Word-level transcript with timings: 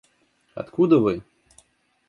Откуда 0.55 0.97
вы? 0.97 1.21